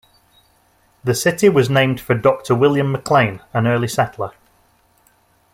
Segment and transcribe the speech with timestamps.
[1.03, 4.31] The city was named for Doctor William McLean, an early settler.